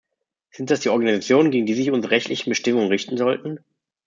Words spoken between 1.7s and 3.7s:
sich unsere rechtlichen Bestimmungen richten sollten?